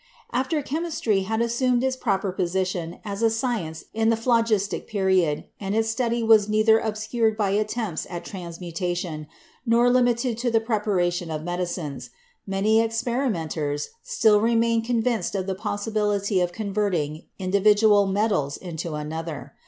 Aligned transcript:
After 0.31 0.63
chemistry 0.63 1.19
had 1.29 1.41
assumed 1.43 1.83
its 1.83 1.95
proper 1.95 2.31
position 2.31 2.97
as 3.05 3.21
a 3.21 3.29
science 3.29 3.83
in 3.93 4.09
the 4.09 4.15
Phlogistic 4.17 4.87
Period 4.87 5.45
and 5.59 5.75
its 5.75 5.91
study 5.91 6.23
was 6.23 6.49
neither 6.49 6.79
obscured 6.79 7.37
by 7.37 7.51
attempts 7.51 8.07
at 8.09 8.25
transmutation 8.25 9.27
nor 9.63 9.91
limited 9.91 10.39
to 10.39 10.49
the 10.49 10.59
preparation 10.59 11.29
of 11.29 11.43
medicines, 11.43 12.09
many 12.47 12.81
experimenters 12.81 13.89
still 14.01 14.41
re 14.41 14.55
mained 14.55 14.85
convinced 14.85 15.35
of 15.35 15.45
the 15.45 15.53
possibility 15.53 16.41
of 16.41 16.51
converting 16.51 17.25
indi 17.37 17.59
vidual 17.61 18.11
metals 18.11 18.57
into 18.57 18.93
one 18.93 19.01
another. 19.05 19.53